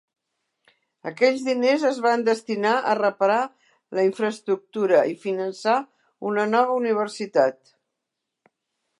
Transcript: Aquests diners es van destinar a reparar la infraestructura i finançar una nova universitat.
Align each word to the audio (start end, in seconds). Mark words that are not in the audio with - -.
Aquests 1.09 1.41
diners 1.47 1.83
es 1.89 1.97
van 2.05 2.23
destinar 2.29 2.71
a 2.91 2.95
reparar 2.99 3.37
la 3.97 4.05
infraestructura 4.07 5.01
i 5.11 5.13
finançar 5.25 5.75
una 6.31 6.47
nova 6.55 6.79
universitat. 6.79 7.75